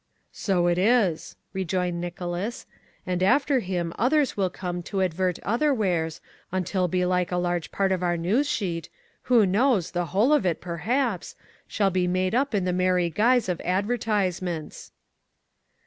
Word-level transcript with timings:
"So 0.33 0.65
it 0.65 0.79
is," 0.79 1.35
rejoined 1.53 2.01
Nicholas, 2.01 2.65
"and 3.05 3.21
after 3.21 3.59
him 3.59 3.93
others 3.99 4.35
will 4.35 4.49
come 4.49 4.81
to 4.81 5.03
advert 5.03 5.37
other 5.43 5.71
wares 5.75 6.21
until 6.51 6.87
belike 6.87 7.31
a 7.31 7.37
large 7.37 7.71
part 7.71 7.91
of 7.91 8.01
our 8.01 8.17
news 8.17 8.49
sheet, 8.49 8.89
who 9.29 9.45
knows? 9.45 9.91
the 9.91 10.07
whole 10.07 10.33
of 10.33 10.43
it, 10.43 10.59
perhaps, 10.59 11.35
shall 11.67 11.91
be 11.91 12.07
made 12.07 12.33
up 12.33 12.55
in 12.55 12.65
the 12.65 12.73
merry 12.73 13.11
guise 13.11 13.47
of 13.47 13.61
advertisements." 13.63 14.91